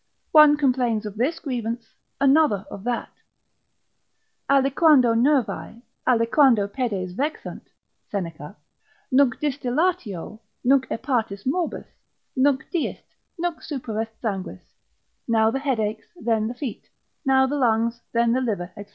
One 0.31 0.57
complains 0.57 1.05
of 1.05 1.15
this 1.17 1.39
grievance, 1.39 1.93
another 2.19 2.65
of 2.71 2.83
that. 2.85 3.11
Aliquando 4.49 5.13
nervi, 5.13 5.83
aliquando 6.07 6.67
pedes 6.73 7.11
vexant, 7.11 7.69
(Seneca) 8.09 8.55
nunc 9.11 9.35
distillatio, 9.39 10.39
nunc 10.63 10.87
epatis 10.89 11.43
morbus; 11.45 11.85
nunc 12.35 12.63
deest, 12.71 13.13
nunc 13.37 13.59
superest 13.61 14.19
sanguis: 14.23 14.73
now 15.27 15.51
the 15.51 15.59
head 15.59 15.79
aches, 15.79 16.07
then 16.15 16.47
the 16.47 16.55
feet, 16.55 16.89
now 17.23 17.45
the 17.45 17.55
lungs, 17.59 18.01
then 18.11 18.31
the 18.31 18.41
liver, 18.41 18.71
&c. 18.75 18.85